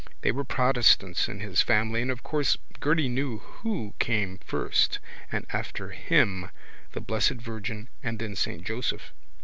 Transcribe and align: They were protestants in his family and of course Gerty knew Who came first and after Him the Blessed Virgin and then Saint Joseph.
They 0.21 0.31
were 0.31 0.43
protestants 0.43 1.27
in 1.27 1.41
his 1.41 1.61
family 1.61 2.01
and 2.01 2.09
of 2.09 2.23
course 2.23 2.57
Gerty 2.83 3.07
knew 3.07 3.37
Who 3.37 3.93
came 3.99 4.39
first 4.39 4.97
and 5.31 5.45
after 5.51 5.89
Him 5.91 6.49
the 6.93 7.01
Blessed 7.01 7.35
Virgin 7.39 7.87
and 8.01 8.17
then 8.17 8.35
Saint 8.35 8.65
Joseph. 8.65 9.11